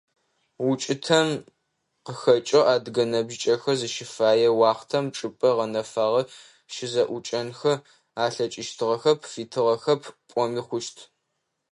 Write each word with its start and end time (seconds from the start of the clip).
УкӀытэм 0.69 1.27
къыхэкӀэу 2.05 2.67
адыгэ 2.73 3.03
ныбжьыкӀэхэр 3.11 3.77
зыщыфэе 3.79 4.47
уахътэм 4.59 5.05
чӀыпӀэ 5.15 5.49
гъэнэфагъэ 5.57 6.21
щызэӀукӀэнхэ 6.73 7.73
алъэкӀыщтыгъэхэп, 8.25 9.19
фитыгъэхэп 9.31 10.01
пӀоми 10.29 10.61
хъущт. 10.67 10.97